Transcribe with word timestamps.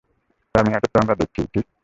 Terminator 0.55 0.89
তো 0.93 0.97
আমরা 1.01 1.15
দেখেছিই, 1.15 1.47
ঠিক? 1.53 1.65